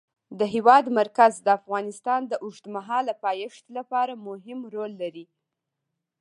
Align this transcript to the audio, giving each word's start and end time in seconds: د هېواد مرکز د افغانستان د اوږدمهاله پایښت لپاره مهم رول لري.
د 0.39 0.41
هېواد 0.53 0.85
مرکز 0.99 1.33
د 1.45 1.47
افغانستان 1.59 2.21
د 2.27 2.33
اوږدمهاله 2.43 3.13
پایښت 3.25 3.65
لپاره 3.77 4.13
مهم 4.27 4.59
رول 4.73 4.91
لري. 5.01 5.25